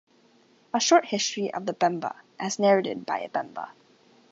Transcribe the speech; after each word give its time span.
"A 0.73 0.79
Short 0.79 1.05
history 1.05 1.53
of 1.53 1.67
the 1.67 1.75
Bemba: 1.75 2.15
As 2.39 2.57
narrated 2.57 3.05
by 3.05 3.19
a 3.19 3.29
Bemba". 3.29 3.69